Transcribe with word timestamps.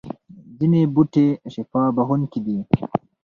ځینې 0.57 0.81
بوټي 0.93 1.27
شفا 1.53 1.83
بخښونکي 1.95 2.39
دي 2.45 2.57